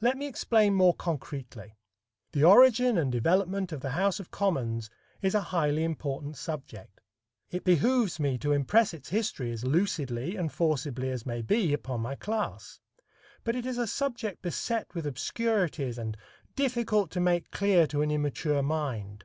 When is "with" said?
14.92-15.06